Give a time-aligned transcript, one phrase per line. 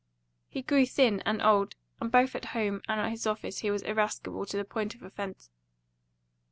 [0.49, 3.83] He grew thin and old, and both at home and at his office he was
[3.83, 5.51] irascible to the point of offence.